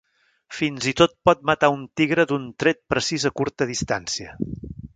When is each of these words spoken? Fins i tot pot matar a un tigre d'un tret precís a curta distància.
Fins 0.59 0.87
i 0.91 0.93
tot 1.01 1.11
pot 1.29 1.43
matar 1.49 1.69
a 1.73 1.75
un 1.75 1.83
tigre 2.01 2.25
d'un 2.31 2.47
tret 2.65 2.81
precís 2.95 3.29
a 3.31 3.33
curta 3.43 3.69
distància. 3.75 4.35